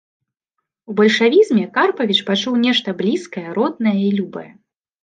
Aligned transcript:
У 0.91 0.95
бальшавізме 0.99 1.67
Карпавіч 1.77 2.17
пачуў 2.31 2.59
нешта 2.65 2.99
блізкае, 3.05 3.47
роднае 3.61 3.97
і 4.09 4.15
любае. 4.19 4.51